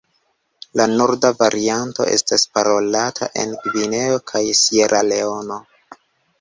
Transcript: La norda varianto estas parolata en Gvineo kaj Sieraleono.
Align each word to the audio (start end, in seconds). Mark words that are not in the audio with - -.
La 0.79 0.87
norda 0.93 1.29
varianto 1.41 2.07
estas 2.15 2.47
parolata 2.57 3.29
en 3.45 3.55
Gvineo 3.67 4.19
kaj 4.35 4.45
Sieraleono. 4.65 5.63